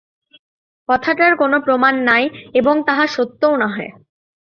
[0.89, 2.23] কথাটার কোনো প্রমাণ নাই
[2.53, 3.87] এবং তাহা সত্যও নহে।